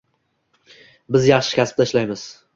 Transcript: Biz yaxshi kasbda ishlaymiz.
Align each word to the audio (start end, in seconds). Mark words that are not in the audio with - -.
Biz 1.17 1.29
yaxshi 1.33 1.61
kasbda 1.61 1.89
ishlaymiz. 1.91 2.27